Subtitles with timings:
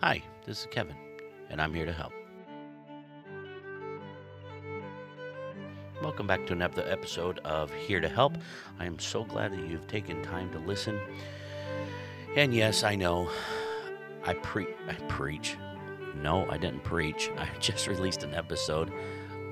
[0.00, 0.94] Hi, this is Kevin,
[1.50, 2.12] and I'm here to help.
[6.00, 8.38] Welcome back to another episode of Here to Help.
[8.78, 11.00] I am so glad that you've taken time to listen.
[12.36, 13.28] And yes, I know
[14.24, 15.56] I pre I preach.
[16.14, 17.32] No, I didn't preach.
[17.36, 18.92] I just released an episode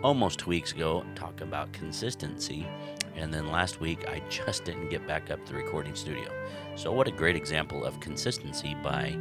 [0.05, 2.69] almost two weeks ago talking about consistency.
[3.17, 6.31] And then last week, I just didn't get back up to the recording studio.
[6.77, 9.19] So, what a great example of consistency by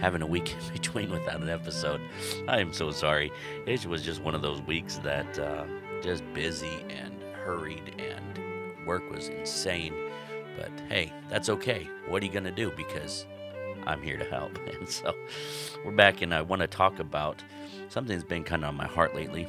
[0.00, 2.00] having a week in between without an episode.
[2.48, 3.32] I am so sorry.
[3.66, 5.64] It was just one of those weeks that uh,
[6.02, 9.94] just busy and hurried, and work was insane.
[10.56, 11.88] But hey, that's okay.
[12.08, 12.70] What are you going to do?
[12.76, 13.26] Because
[13.86, 14.58] I'm here to help.
[14.74, 15.14] And so
[15.84, 17.42] we're back, and I want to talk about
[17.88, 19.46] something that's been kind of on my heart lately.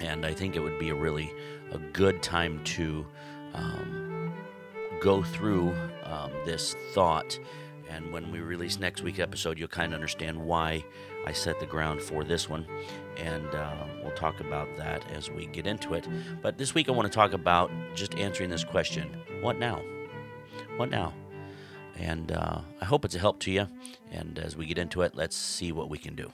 [0.00, 1.32] And I think it would be a really
[1.72, 3.06] a good time to
[3.54, 4.32] um,
[5.00, 5.74] go through
[6.04, 7.38] um, this thought.
[7.90, 10.84] And when we release next week's episode, you'll kind of understand why
[11.26, 12.64] I set the ground for this one.
[13.16, 16.06] And uh, we'll talk about that as we get into it.
[16.40, 19.82] But this week, I want to talk about just answering this question What now?
[20.76, 21.12] What now?
[21.96, 23.66] And uh, I hope it's a help to you.
[24.10, 26.32] And as we get into it, let's see what we can do.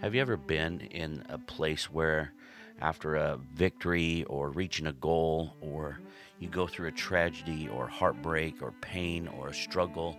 [0.00, 2.32] Have you ever been in a place where,
[2.80, 5.98] after a victory or reaching a goal, or
[6.38, 10.16] you go through a tragedy or heartbreak or pain or a struggle,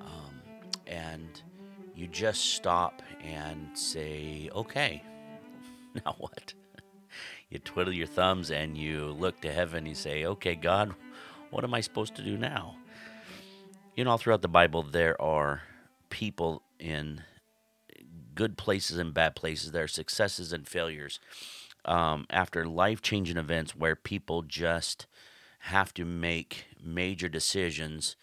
[0.00, 0.40] um,
[0.86, 1.42] and
[1.94, 5.02] you just stop and say, okay,
[6.04, 6.54] now what?
[7.50, 9.86] You twiddle your thumbs and you look to heaven.
[9.86, 10.92] You say, okay, God,
[11.50, 12.74] what am I supposed to do now?
[13.94, 15.62] You know, all throughout the Bible, there are
[16.10, 17.22] people in
[18.34, 19.70] good places and bad places.
[19.70, 21.20] There are successes and failures.
[21.86, 25.06] Um, after life changing events where people just
[25.64, 28.16] have to make major decisions.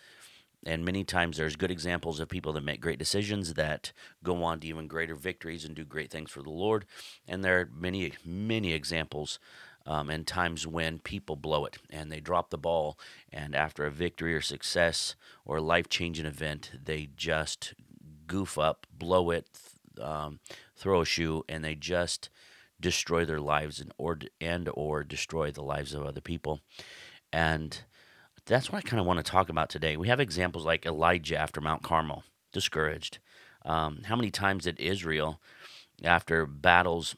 [0.63, 3.91] And many times there's good examples of people that make great decisions that
[4.23, 6.85] go on to even greater victories and do great things for the Lord.
[7.27, 9.39] And there are many, many examples
[9.87, 12.99] um, and times when people blow it and they drop the ball.
[13.33, 17.73] And after a victory or success or life changing event, they just
[18.27, 19.47] goof up, blow it,
[19.99, 20.39] um,
[20.75, 22.29] throw a shoe, and they just
[22.81, 26.61] destroy their lives and or and or destroy the lives of other people.
[27.31, 27.83] And
[28.45, 29.95] that's what I kind of want to talk about today.
[29.95, 33.19] We have examples like Elijah after Mount Carmel, discouraged.
[33.63, 35.39] Um, how many times did Israel,
[36.03, 37.15] after battles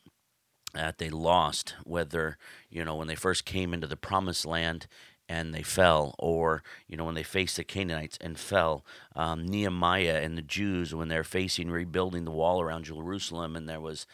[0.74, 2.38] that they lost, whether
[2.69, 4.88] you know when they first came into the promised land
[5.29, 8.85] and they fell, or you know when they faced the Canaanites and fell.
[9.16, 13.81] Um, Nehemiah and the Jews when they're facing rebuilding the wall around Jerusalem, and there
[13.81, 14.06] was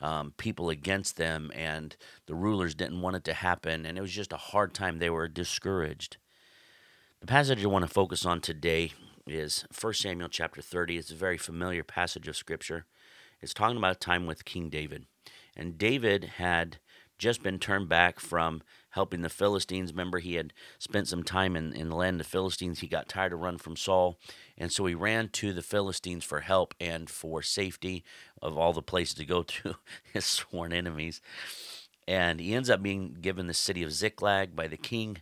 [0.00, 1.96] um, people against them, and
[2.26, 4.98] the rulers didn't want it to happen, and it was just a hard time.
[4.98, 6.18] They were discouraged.
[7.20, 8.92] The passage I want to focus on today
[9.26, 10.98] is 1 Samuel chapter 30.
[10.98, 12.86] It's a very familiar passage of scripture.
[13.40, 15.06] It's talking about a time with King David.
[15.56, 16.78] And David had
[17.18, 18.62] just been turned back from
[18.98, 19.92] helping the Philistines.
[19.92, 22.80] Remember, he had spent some time in, in the land of the Philistines.
[22.80, 24.18] He got tired of running from Saul.
[24.58, 28.02] And so he ran to the Philistines for help and for safety
[28.42, 29.76] of all the places to go to
[30.12, 31.20] his sworn enemies.
[32.08, 35.18] And he ends up being given the city of Ziklag by the king.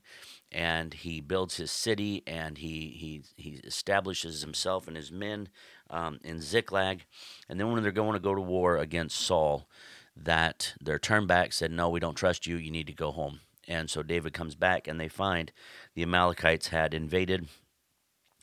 [0.50, 5.50] And he builds his city and he, he, he establishes himself and his men
[5.90, 7.04] um, in Ziklag.
[7.46, 9.68] And then when they're going to go to war against Saul,
[10.16, 12.56] that their turn back said, No, we don't trust you.
[12.56, 13.40] You need to go home.
[13.68, 15.52] And so David comes back, and they find
[15.94, 17.48] the Amalekites had invaded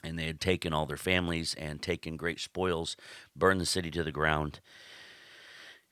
[0.03, 2.97] and they had taken all their families and taken great spoils,
[3.35, 4.59] burned the city to the ground.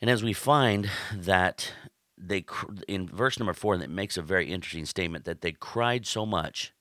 [0.02, 1.74] And as we find that
[2.18, 2.44] they,
[2.88, 6.74] in verse number four, that makes a very interesting statement that they cried so much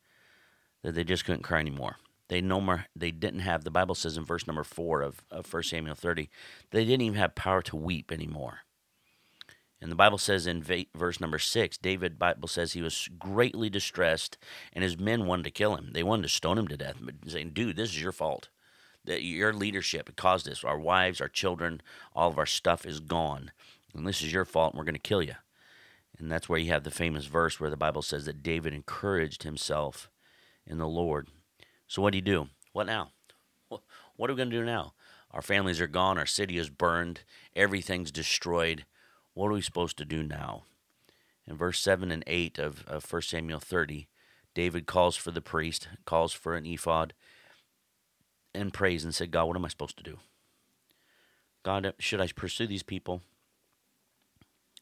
[0.82, 1.96] that they just couldn't cry anymore.
[2.28, 2.86] They no more.
[2.94, 3.64] They didn't have.
[3.64, 6.30] The Bible says in verse number four of, of 1 Samuel 30,
[6.70, 8.60] they didn't even have power to weep anymore.
[9.82, 10.62] And the Bible says in
[10.94, 14.36] verse number six, David Bible says he was greatly distressed,
[14.72, 15.90] and his men wanted to kill him.
[15.92, 18.50] They wanted to stone him to death, but saying, "Dude, this is your fault.
[19.04, 20.64] That your leadership caused this.
[20.64, 21.80] Our wives, our children,
[22.14, 23.52] all of our stuff is gone,
[23.94, 24.74] and this is your fault.
[24.74, 25.36] And we're going to kill you."
[26.18, 29.44] And that's where you have the famous verse where the Bible says that David encouraged
[29.44, 30.10] himself
[30.66, 31.28] in the Lord.
[31.88, 32.50] So what do you do?
[32.72, 33.12] What now?
[33.70, 34.92] What are we going to do now?
[35.30, 36.18] Our families are gone.
[36.18, 37.20] Our city is burned.
[37.56, 38.84] Everything's destroyed
[39.34, 40.64] what are we supposed to do now?
[41.46, 44.08] In verse 7 and 8 of, of 1 Samuel 30,
[44.54, 47.12] David calls for the priest, calls for an ephod,
[48.54, 50.18] and prays and said, God, what am I supposed to do?
[51.62, 53.22] God, should I pursue these people?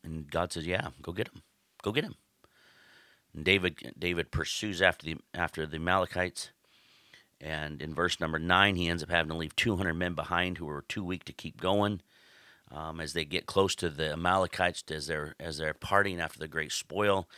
[0.05, 1.43] And God says, Yeah, go get them.
[1.83, 2.17] Go get them.
[3.35, 6.51] And David David pursues after the after the Amalekites,
[7.41, 10.67] And in verse number nine, he ends up having to leave 200 men behind who
[10.67, 12.01] were too weak to keep going.
[12.71, 16.49] Um, as they get close to the Amalekites, as they're as they're parting after the
[16.49, 17.29] great spoil,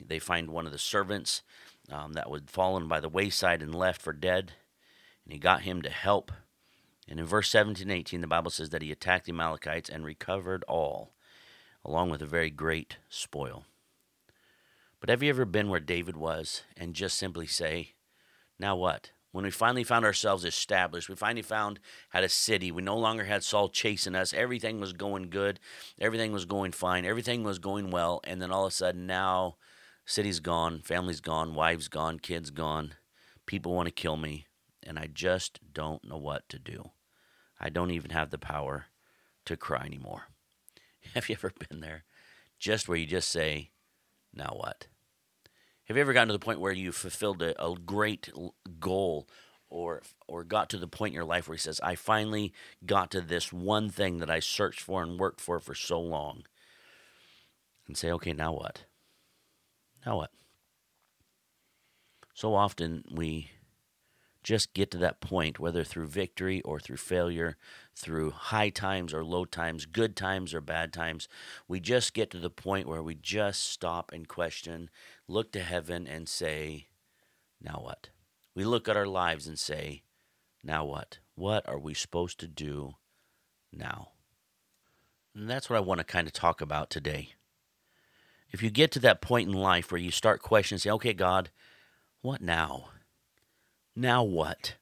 [0.00, 1.42] they find one of the servants
[1.90, 4.52] um, that had fallen by the wayside and left for dead,
[5.24, 6.32] and he got him to help.
[7.08, 10.64] And in verse 17 18, the Bible says that he attacked the Amalekites and recovered
[10.68, 11.12] all,
[11.84, 13.64] along with a very great spoil.
[15.00, 17.94] But have you ever been where David was and just simply say,
[18.58, 19.12] now what?
[19.38, 22.72] When we finally found ourselves established, we finally found had a city.
[22.72, 24.34] We no longer had Saul chasing us.
[24.34, 25.60] Everything was going good.
[26.00, 27.04] Everything was going fine.
[27.04, 28.20] Everything was going well.
[28.24, 29.54] And then all of a sudden, now
[30.04, 32.94] city's gone, family's gone, wives gone, kids gone.
[33.46, 34.46] People want to kill me.
[34.82, 36.90] And I just don't know what to do.
[37.60, 38.86] I don't even have the power
[39.44, 40.22] to cry anymore.
[41.14, 42.02] Have you ever been there?
[42.58, 43.70] Just where you just say,
[44.34, 44.88] now what?
[45.88, 48.28] Have you ever gotten to the point where you fulfilled a, a great
[48.78, 49.26] goal
[49.70, 52.52] or or got to the point in your life where he says, I finally
[52.84, 56.44] got to this one thing that I searched for and worked for for so long?
[57.86, 58.84] And say, okay, now what?
[60.04, 60.30] Now what?
[62.34, 63.50] So often we
[64.42, 67.56] just get to that point, whether through victory or through failure,
[67.94, 71.28] through high times or low times, good times or bad times.
[71.66, 74.90] We just get to the point where we just stop and question,
[75.28, 76.88] look to heaven and say,
[77.60, 78.08] now what?
[78.54, 80.02] We look at our lives and say,
[80.64, 81.18] now what?
[81.34, 82.94] What are we supposed to do
[83.72, 84.08] now?
[85.34, 87.34] And that's what I want to kind of talk about today.
[88.50, 91.50] If you get to that point in life where you start questioning, say, okay, God,
[92.22, 92.88] what now?
[93.94, 94.74] Now what?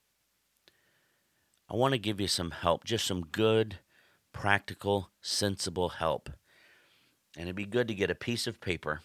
[1.69, 3.81] I want to give you some help, just some good,
[4.33, 6.31] practical, sensible help.
[7.37, 9.01] And it'd be good to get a piece of paper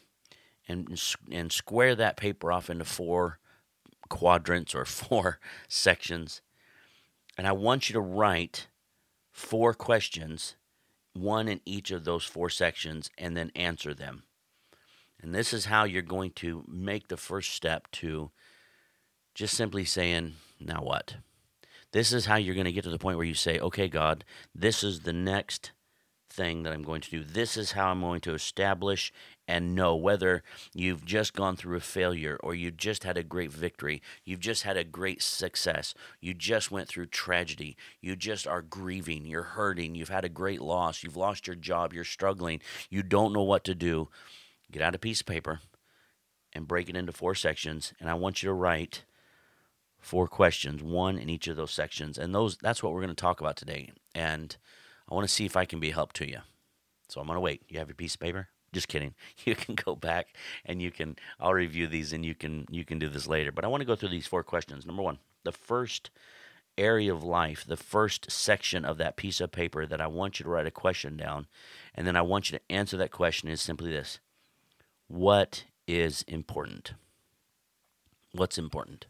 [0.67, 3.39] and, and square that paper off into four
[4.09, 6.41] quadrants or four sections.
[7.37, 8.67] And I want you to write
[9.31, 10.55] four questions,
[11.13, 14.23] one in each of those four sections, and then answer them.
[15.21, 18.31] And this is how you're going to make the first step to
[19.35, 21.15] just simply saying, now what?
[21.91, 24.23] This is how you're going to get to the point where you say, okay, God,
[24.55, 25.71] this is the next
[26.29, 27.23] thing that I'm going to do.
[27.23, 29.11] This is how I'm going to establish
[29.51, 30.43] and know whether
[30.73, 34.63] you've just gone through a failure or you just had a great victory, you've just
[34.63, 39.93] had a great success, you just went through tragedy, you just are grieving, you're hurting,
[39.93, 43.65] you've had a great loss, you've lost your job, you're struggling, you don't know what
[43.65, 44.07] to do.
[44.71, 45.59] Get out a piece of paper
[46.53, 49.03] and break it into four sections, and I want you to write
[49.99, 52.17] four questions, one in each of those sections.
[52.17, 53.91] And those that's what we're going to talk about today.
[54.15, 54.55] And
[55.09, 56.39] I want to see if I can be help to you.
[57.09, 57.63] So I'm going to wait.
[57.67, 58.47] You have your piece of paper?
[58.73, 59.13] Just kidding.
[59.45, 60.35] You can go back
[60.65, 63.51] and you can I'll review these and you can you can do this later.
[63.51, 64.85] But I want to go through these four questions.
[64.85, 66.11] Number 1, the first
[66.77, 70.43] area of life, the first section of that piece of paper that I want you
[70.43, 71.47] to write a question down
[71.93, 74.19] and then I want you to answer that question is simply this.
[75.07, 76.93] What is important?
[78.31, 79.05] What's important?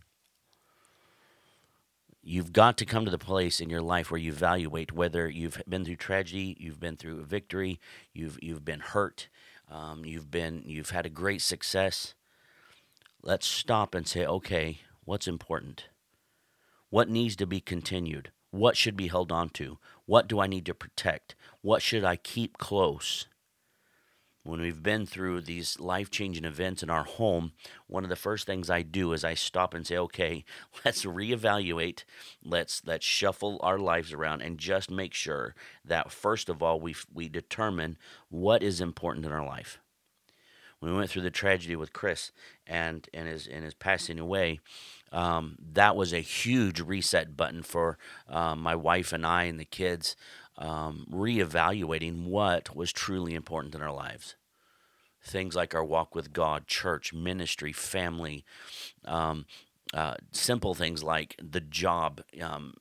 [2.23, 5.61] you've got to come to the place in your life where you evaluate whether you've
[5.67, 7.79] been through tragedy, you've been through victory,
[8.13, 9.27] you've you've been hurt,
[9.71, 12.13] um, you've been you've had a great success.
[13.23, 15.85] Let's stop and say, okay, what's important?
[16.89, 18.31] What needs to be continued?
[18.49, 19.77] What should be held on to?
[20.05, 21.35] What do I need to protect?
[21.61, 23.27] What should I keep close?
[24.43, 27.51] When we've been through these life changing events in our home,
[27.87, 30.43] one of the first things I do is I stop and say, okay,
[30.85, 32.03] let's reevaluate,
[32.43, 35.53] let's let's shuffle our lives around and just make sure
[35.85, 37.97] that first of all we we determine
[38.29, 39.79] what is important in our life.
[40.79, 42.31] When we went through the tragedy with Chris
[42.65, 44.59] and and his and his passing away,
[45.11, 49.65] um, that was a huge reset button for um, my wife and I and the
[49.65, 50.15] kids
[50.61, 54.35] um, reevaluating what was truly important in our lives.
[55.23, 58.45] Things like our walk with God, church, ministry, family,
[59.05, 59.45] um,
[59.93, 62.75] uh, simple things like the job, um,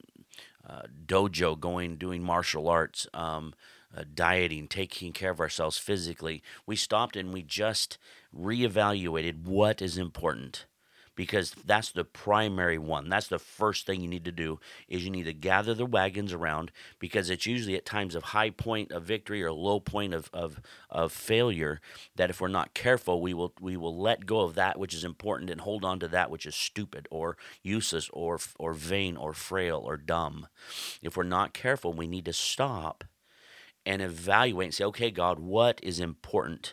[0.69, 3.55] uh, dojo, going, doing martial arts, um,
[3.97, 6.43] uh, dieting, taking care of ourselves physically.
[6.67, 7.99] We stopped and we just
[8.35, 10.67] reevaluated what is important
[11.21, 13.11] because that's the primary one.
[13.11, 14.59] That's the first thing you need to do
[14.89, 18.49] is you need to gather the wagons around because it's usually at times of high
[18.49, 21.83] point of victory or low point of, of, of failure
[22.17, 25.05] that if we're not careful, we will we will let go of that which is
[25.05, 29.35] important and hold on to that which is stupid or useless or or vain or
[29.35, 30.47] frail or dumb.
[31.03, 33.05] If we're not careful, we need to stop
[33.85, 36.73] and evaluate and say, okay, God, what is important?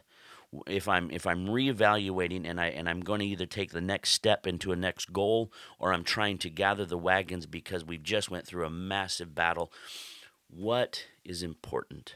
[0.65, 4.11] If I'm if I'm reevaluating and I and I'm going to either take the next
[4.11, 8.31] step into a next goal or I'm trying to gather the wagons because we've just
[8.31, 9.71] went through a massive battle,
[10.49, 12.15] what is important?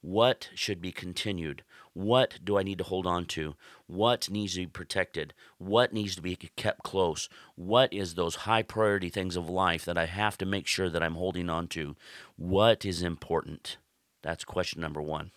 [0.00, 1.62] What should be continued?
[1.94, 3.54] What do I need to hold on to?
[3.86, 5.32] What needs to be protected?
[5.58, 7.28] What needs to be kept close?
[7.54, 11.02] What is those high priority things of life that I have to make sure that
[11.04, 11.94] I'm holding on to?
[12.34, 13.76] What is important?
[14.22, 15.30] That's question number 1.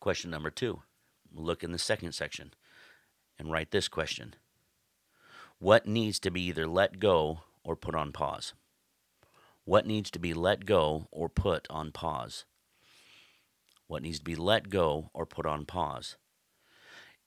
[0.00, 0.82] Question number 2.
[1.34, 2.54] Look in the second section
[3.38, 4.34] and write this question.
[5.58, 8.54] What needs to be either let go or put on pause?
[9.64, 12.44] What needs to be let go or put on pause?
[13.88, 16.16] what needs to be let go or put on pause.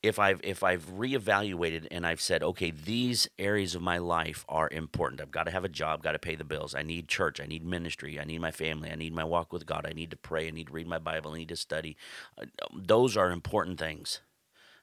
[0.03, 4.67] If I've if I've reevaluated and I've said, okay, these areas of my life are
[4.71, 5.21] important.
[5.21, 6.73] I've got to have a job, got to pay the bills.
[6.73, 9.67] I need church, I need ministry, I need my family, I need my walk with
[9.67, 11.97] God, I need to pray, I need to read my Bible, I need to study.
[12.35, 14.21] Uh, those are important things.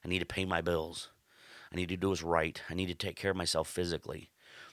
[0.05, 1.09] I need to pay my bills.
[1.71, 2.61] I need to do what's right.
[2.69, 4.29] I need to take care of myself physically.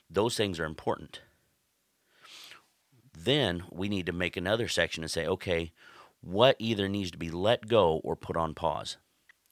[0.08, 1.22] Those things are important.
[3.16, 5.72] Then we need to make another section and say, okay,
[6.20, 8.96] what either needs to be let go or put on pause.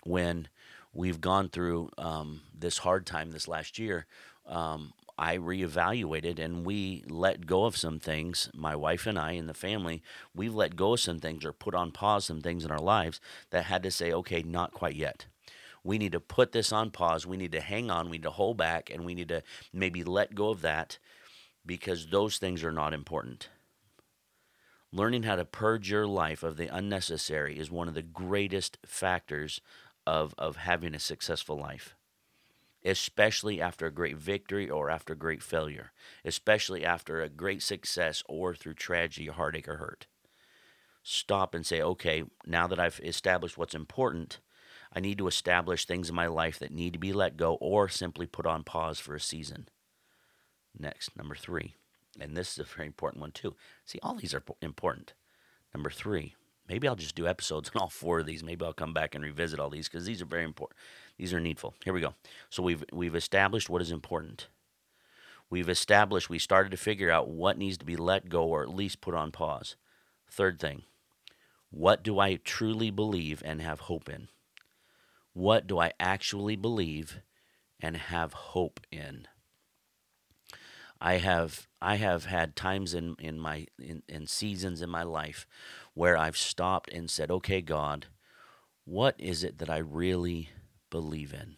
[0.04, 0.48] When
[0.94, 4.06] we've gone through um, this hard time this last year,
[4.46, 8.50] um, I reevaluated and we let go of some things.
[8.54, 10.02] My wife and I and the family,
[10.34, 13.20] we've let go of some things or put on pause some things in our lives
[13.50, 15.26] that had to say, okay, not quite yet.
[15.84, 17.26] We need to put this on pause.
[17.26, 18.06] We need to hang on.
[18.06, 20.98] We need to hold back and we need to maybe let go of that
[21.64, 23.48] because those things are not important.
[24.92, 29.60] Learning how to purge your life of the unnecessary is one of the greatest factors
[30.06, 31.96] of, of having a successful life,
[32.84, 35.92] especially after a great victory or after great failure,
[36.24, 40.06] especially after a great success or through tragedy, heartache, or hurt.
[41.02, 44.40] Stop and say, okay, now that I've established what's important,
[44.92, 47.88] I need to establish things in my life that need to be let go or
[47.88, 49.68] simply put on pause for a season.
[50.78, 51.74] Next, number three
[52.20, 53.54] and this is a very important one too.
[53.84, 55.14] See, all these are important.
[55.74, 56.34] Number three,
[56.68, 58.42] maybe I'll just do episodes on all four of these.
[58.42, 60.78] Maybe I'll come back and revisit all these because these are very important.
[61.18, 61.74] These are needful.
[61.84, 62.14] Here we go.
[62.50, 64.48] So we've we've established what is important.
[65.50, 68.74] We've established we started to figure out what needs to be let go or at
[68.74, 69.76] least put on pause.
[70.28, 70.82] Third thing,
[71.70, 74.28] what do I truly believe and have hope in?
[75.32, 77.20] What do I actually believe
[77.80, 79.26] and have hope in?
[81.00, 85.46] I have I have had times in in my in, in seasons in my life
[85.94, 88.06] where I've stopped and said, "Okay, God,
[88.84, 90.50] what is it that I really
[90.90, 91.56] believe in?"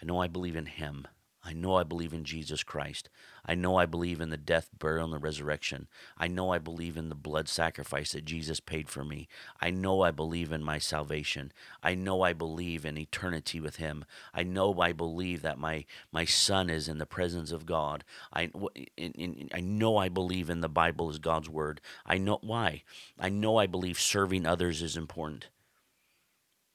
[0.00, 1.06] I know I believe in Him.
[1.44, 3.08] I know I believe in Jesus Christ.
[3.44, 5.88] I know I believe in the death, burial, and the resurrection.
[6.16, 9.26] I know I believe in the blood sacrifice that Jesus paid for me.
[9.60, 11.52] I know I believe in my salvation.
[11.82, 14.04] I know I believe in eternity with Him.
[14.32, 18.04] I know I believe that my, my son is in the presence of God.
[18.32, 18.50] I,
[18.96, 21.80] in, in, I know I believe in the Bible as God's Word.
[22.06, 22.84] I know why.
[23.18, 25.48] I know I believe serving others is important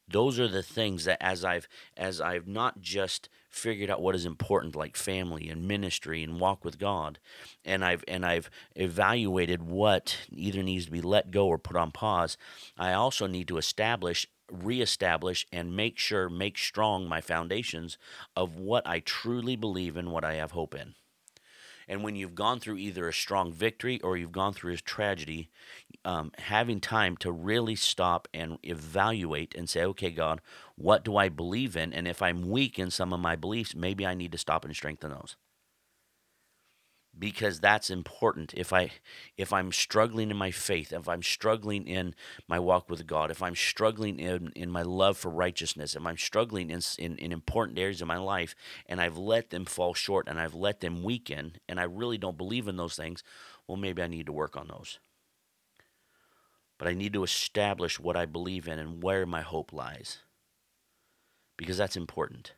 [0.07, 4.25] those are the things that as i've as i've not just figured out what is
[4.25, 7.19] important like family and ministry and walk with god
[7.65, 11.91] and i've and i've evaluated what either needs to be let go or put on
[11.91, 12.37] pause
[12.77, 17.97] i also need to establish reestablish and make sure make strong my foundations
[18.35, 20.95] of what i truly believe and what i have hope in
[21.87, 25.49] and when you've gone through either a strong victory or you've gone through a tragedy,
[26.03, 30.41] um, having time to really stop and evaluate and say, okay, God,
[30.75, 31.93] what do I believe in?
[31.93, 34.75] And if I'm weak in some of my beliefs, maybe I need to stop and
[34.75, 35.35] strengthen those
[37.19, 38.53] because that's important.
[38.55, 38.91] If i
[39.37, 42.15] if i'm struggling in my faith if i'm struggling in
[42.47, 46.17] my walk with god if i'm struggling in in my love for righteousness if i'm
[46.17, 48.55] struggling in in, in important areas of my life
[48.87, 52.37] and i've let them fall short and i've let them weaken and i really don't
[52.37, 53.23] believe in those things
[53.67, 54.99] well maybe i need to work on those.
[56.77, 60.19] But i need to establish what i believe in and where my hope lies
[61.57, 62.53] because that's important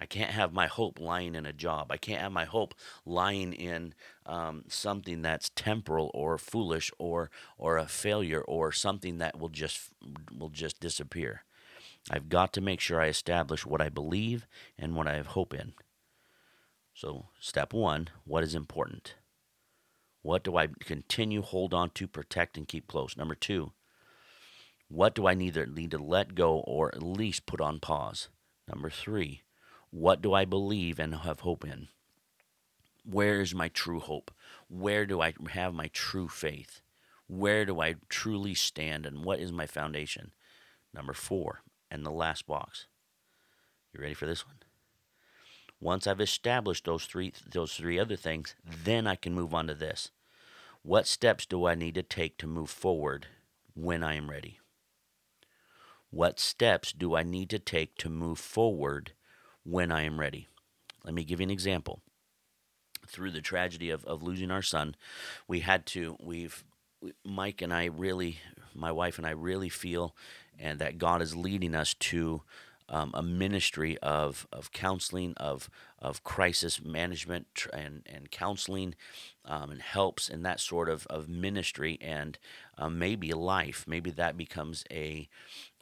[0.00, 1.90] I can't have my hope lying in a job.
[1.90, 2.74] I can't have my hope
[3.04, 3.94] lying in
[4.26, 9.90] um, something that's temporal or foolish or or a failure or something that will just
[10.36, 11.44] will just disappear.
[12.10, 14.46] I've got to make sure I establish what I believe
[14.78, 15.72] and what I have hope in.
[16.94, 19.14] So, step one: what is important?
[20.22, 23.16] What do I continue hold on to, protect, and keep close?
[23.16, 23.72] Number two:
[24.88, 28.28] what do I need need to let go or at least put on pause?
[28.68, 29.42] Number three
[29.96, 31.88] what do I believe and have hope in?
[33.02, 34.30] Where is my true hope?
[34.68, 36.82] Where do I have my true faith?
[37.28, 40.32] Where do I truly stand and what is my foundation?
[40.92, 42.86] Number four, and the last box.
[43.94, 44.56] You ready for this one?
[45.80, 49.74] Once I've established those three those three other things, then I can move on to
[49.74, 50.10] this.
[50.82, 53.28] What steps do I need to take to move forward
[53.72, 54.60] when I am ready?
[56.10, 59.12] What steps do I need to take to move forward
[59.66, 60.48] when I am ready?
[61.04, 62.00] Let me give you an example.
[63.06, 64.96] Through the tragedy of, of losing our son,
[65.46, 66.64] we had to, we've,
[67.24, 68.38] Mike and I really,
[68.74, 70.16] my wife and I really feel
[70.58, 72.42] and that God is leading us to
[72.88, 78.94] um, a ministry of, of counseling, of, of crisis management and, and counseling
[79.44, 82.38] um, and helps in that sort of, of ministry and
[82.78, 83.84] um, maybe life.
[83.86, 85.28] Maybe that becomes a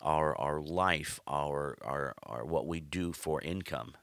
[0.00, 3.94] our, our life, our, our, our what we do for income.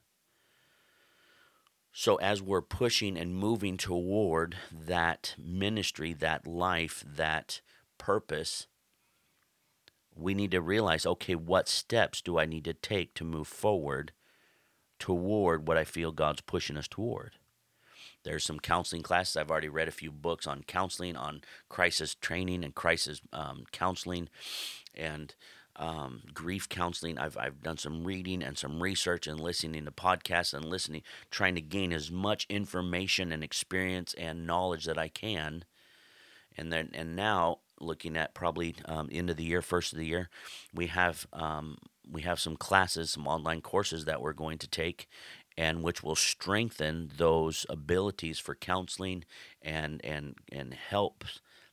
[1.93, 7.59] So, as we're pushing and moving toward that ministry, that life, that
[7.97, 8.67] purpose,
[10.15, 14.11] we need to realize okay, what steps do I need to take to move forward
[14.99, 17.35] toward what I feel God's pushing us toward?
[18.23, 19.35] There's some counseling classes.
[19.35, 24.29] I've already read a few books on counseling, on crisis training and crisis um, counseling,
[24.93, 25.33] and
[25.75, 27.17] um, grief counseling.
[27.17, 31.01] I've, I've done some reading and some research and listening to podcasts and listening,
[31.31, 35.65] trying to gain as much information and experience and knowledge that I can.
[36.55, 40.05] And then, and now looking at probably um, end of the year, first of the
[40.05, 40.29] year,
[40.73, 41.77] we have um,
[42.09, 45.07] we have some classes, some online courses that we're going to take,
[45.57, 49.23] and which will strengthen those abilities for counseling
[49.61, 51.23] and and and help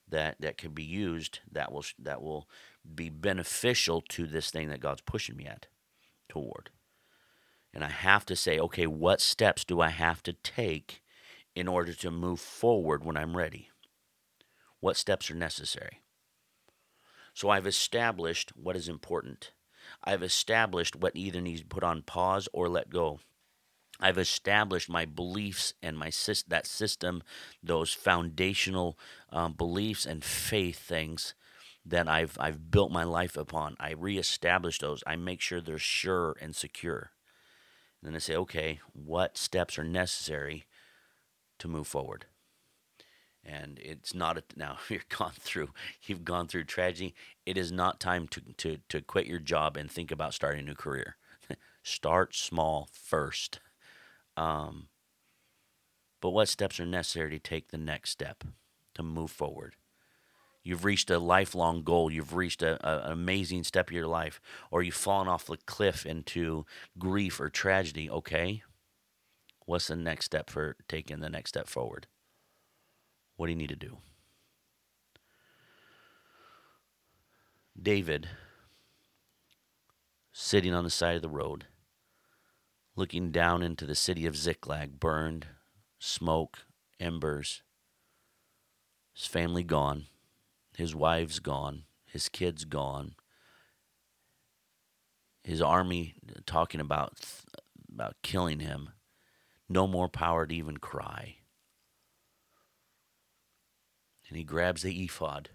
[0.09, 2.49] that that can be used that will that will
[2.95, 5.67] be beneficial to this thing that God's pushing me at
[6.29, 6.71] toward.
[7.75, 11.03] And I have to say, okay, what steps do I have to take
[11.55, 13.71] in order to move forward when I'm ready?
[14.81, 16.01] What steps are necessary.
[17.35, 19.53] So I've established what is important.
[20.05, 23.21] I've established what either needs to put on pause or let go.
[24.01, 26.11] I've established my beliefs and my
[26.49, 27.23] that system,
[27.63, 28.99] those foundational
[29.31, 31.35] um, beliefs and faith things
[31.85, 33.77] that I've I've built my life upon.
[33.81, 35.03] I reestablish those.
[35.07, 37.11] I make sure they're sure and secure.
[38.01, 40.67] And then I say, okay, what steps are necessary
[41.59, 42.27] to move forward?
[43.49, 45.71] And it's not a, now you've gone through
[46.07, 47.15] you've gone through tragedy.
[47.47, 50.65] It is not time to, to, to quit your job and think about starting a
[50.65, 51.17] new career.
[51.83, 53.61] Start small first.
[54.37, 54.89] Um,
[56.21, 58.45] but what steps are necessary to take the next step
[58.95, 59.77] to move forward?
[60.63, 62.13] You've reached a lifelong goal.
[62.13, 65.57] You've reached a, a, an amazing step of your life or you've fallen off the
[65.65, 66.67] cliff into
[66.99, 68.63] grief or tragedy okay?
[69.65, 72.07] What's the next step for taking the next step forward
[73.39, 73.97] what do you need to do?
[77.81, 78.29] David,
[80.33, 81.67] sitting on the side of the road,
[82.97, 85.47] looking down into the city of Ziklag, burned,
[86.01, 86.65] smoke,
[86.99, 87.63] embers,
[89.15, 90.07] his family gone,
[90.77, 93.15] his wives gone, his kids gone,
[95.45, 97.21] his army talking about
[97.89, 98.91] about killing him,
[99.69, 101.38] no more power to even cry
[104.29, 105.51] and he grabs the ephod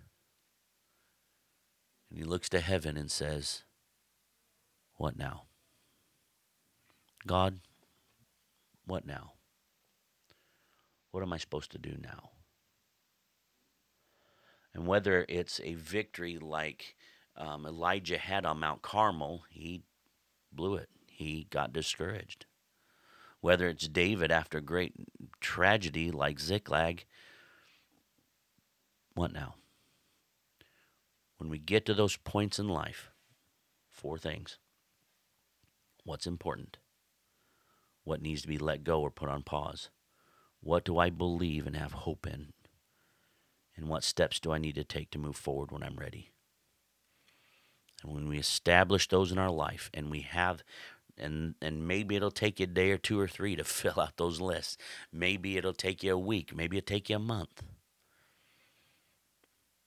[2.09, 3.63] and he looks to heaven and says,
[4.97, 5.45] What now?
[7.25, 7.59] God,
[8.85, 9.33] what now?
[11.11, 12.29] What am I supposed to do now?
[14.75, 16.95] And whether it's a victory like
[17.35, 19.81] um, Elijah had on Mount Carmel, he
[20.51, 20.89] blew it.
[21.07, 22.45] He got discouraged.
[23.41, 24.93] Whether it's David after great
[25.39, 27.05] tragedy like Ziklag,
[29.13, 29.55] what now?
[31.37, 33.09] When we get to those points in life,
[33.89, 34.57] four things.
[36.03, 36.77] What's important?
[38.03, 39.89] What needs to be let go or put on pause?
[40.59, 42.53] What do I believe and have hope in?
[43.75, 46.31] And what steps do I need to take to move forward when I'm ready?
[48.03, 50.63] And when we establish those in our life and we have
[51.17, 54.17] and and maybe it'll take you a day or two or three to fill out
[54.17, 54.77] those lists.
[55.11, 57.63] Maybe it'll take you a week, maybe it'll take you a month.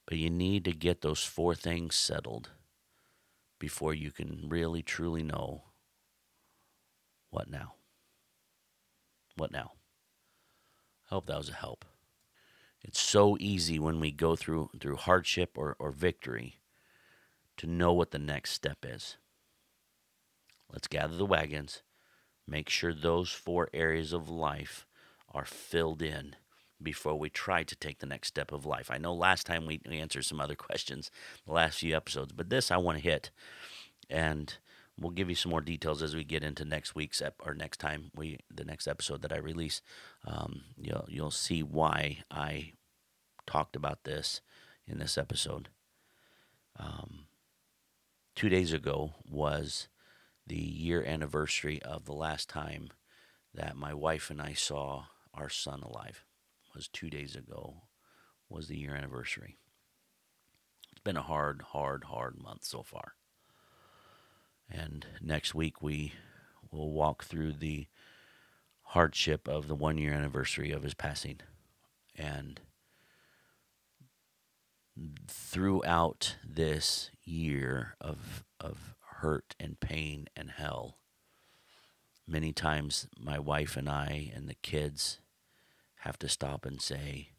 [0.06, 2.50] But you need to get those four things settled
[3.58, 5.64] before you can really truly know
[7.30, 7.74] what now.
[9.36, 9.72] What now?
[11.10, 11.84] I hope that was a help.
[12.82, 16.60] It's so easy when we go through through hardship or, or victory
[17.56, 19.16] to know what the next step is.
[20.72, 21.82] Let's gather the wagons,
[22.46, 24.86] make sure those four areas of life
[25.32, 26.36] are filled in
[26.82, 28.90] before we try to take the next step of life.
[28.90, 31.10] I know last time we, we answered some other questions,
[31.46, 33.30] the last few episodes, but this I want to hit
[34.08, 34.56] and
[34.98, 37.78] we'll give you some more details as we get into next week's ep- or next
[37.78, 39.82] time we the next episode that I release.
[40.26, 42.72] Um, you'll you'll see why I
[43.46, 44.40] talked about this
[44.86, 45.68] in this episode.
[46.78, 47.26] Um,
[48.34, 49.88] two days ago was
[50.46, 52.90] the year anniversary of the last time
[53.54, 56.25] that my wife and I saw our son alive.
[56.76, 57.84] Was two days ago
[58.50, 59.56] was the year anniversary.
[60.92, 63.14] It's been a hard, hard, hard month so far.
[64.70, 66.12] And next week we
[66.70, 67.86] will walk through the
[68.82, 71.40] hardship of the one year anniversary of his passing.
[72.14, 72.60] And
[75.26, 80.98] throughout this year of of hurt and pain and hell,
[82.26, 85.20] many times my wife and I and the kids
[86.06, 87.30] have to stop and say,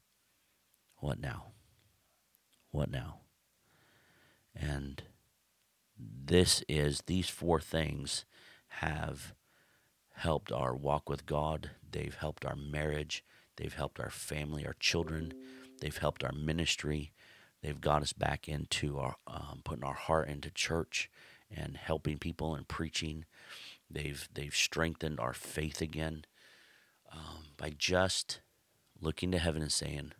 [0.98, 1.48] What now?
[2.72, 3.22] What now?
[4.56, 5.04] And
[5.98, 8.26] this is, these four things
[8.68, 9.34] have
[10.16, 11.72] helped our walk with God.
[11.90, 13.24] They've helped our marriage.
[13.56, 15.34] They've helped our family, our children.
[15.80, 17.14] They've helped our ministry.
[17.64, 21.10] They've got us back into our um, putting our heart into church
[21.50, 23.26] and helping people and preaching.
[23.90, 26.26] They've they've strengthened our faith again
[27.12, 28.42] um, by just
[29.02, 30.14] looking to heaven and saying,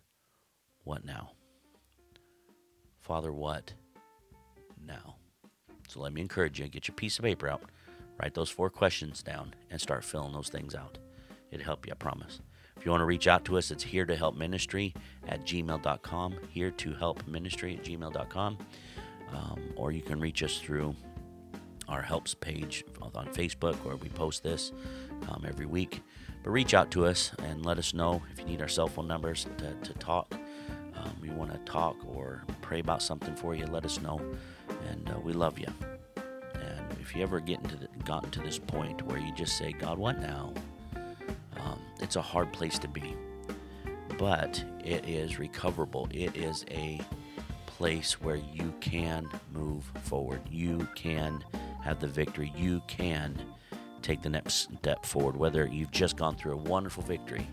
[0.84, 1.32] "What now,
[3.00, 3.32] Father?
[3.32, 3.74] What
[4.84, 5.16] now?"
[5.88, 7.62] So let me encourage you: get your piece of paper out,
[8.20, 10.98] write those four questions down, and start filling those things out.
[11.50, 12.40] It'll help you, I promise.
[12.76, 14.94] If you want to reach out to us, it's here to help ministry
[15.26, 16.36] at gmail.com.
[16.50, 18.58] Here to help ministry at gmail.com.
[19.32, 20.94] Um, or you can reach us through
[21.88, 24.72] our helps page on Facebook where we post this
[25.28, 26.02] um, every week.
[26.42, 29.08] But reach out to us and let us know if you need our cell phone
[29.08, 30.32] numbers to, to talk.
[30.94, 34.20] Um, we want to talk or pray about something for you, let us know.
[34.90, 35.68] And uh, we love you.
[36.54, 39.72] And if you ever get into the, gotten to this point where you just say,
[39.72, 40.52] God, what now?
[41.56, 43.14] Um, it's a hard place to be,
[44.18, 46.08] but it is recoverable.
[46.12, 47.00] It is a
[47.66, 50.40] place where you can move forward.
[50.50, 51.44] You can
[51.88, 52.52] have the victory.
[52.54, 53.40] You can
[54.02, 57.46] take the next step forward, whether you've just gone through a wonderful victory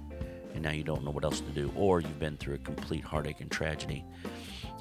[0.53, 3.03] and now you don't know what else to do, or you've been through a complete
[3.03, 4.05] heartache and tragedy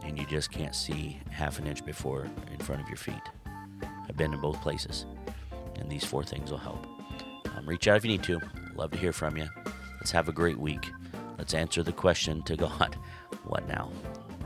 [0.05, 3.15] and you just can't see half an inch before in front of your feet.
[3.83, 5.07] I've been in both places,
[5.77, 6.87] and these four things will help.
[7.57, 8.41] Um, reach out if you need to.
[8.75, 9.49] Love to hear from you.
[9.99, 10.91] Let's have a great week.
[11.39, 12.97] Let's answer the question to God
[13.45, 13.91] What now?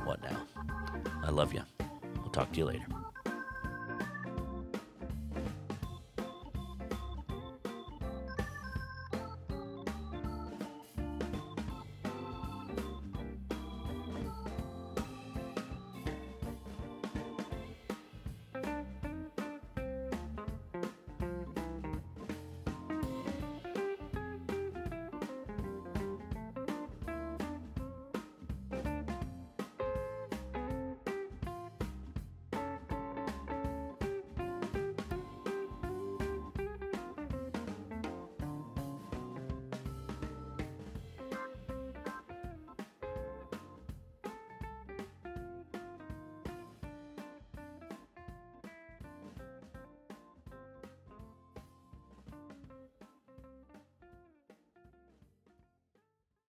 [0.04, 0.42] What now?
[1.24, 1.62] I love you.
[2.20, 2.97] We'll talk to you later.